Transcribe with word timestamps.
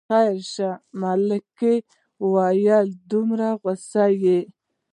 خیر 0.09 0.35
شه 0.53 0.69
ملکه، 1.01 1.73
ولې 2.33 2.77
دومره 3.09 3.49
غوسه 3.61 4.05
یې. 4.23 4.39